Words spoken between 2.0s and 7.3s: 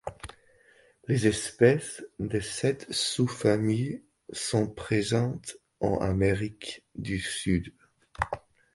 de cette sous-famille sont présentes en Amérique du